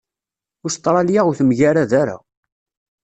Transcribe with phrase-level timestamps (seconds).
[0.65, 2.17] Ustṛalya ur temgarad ara.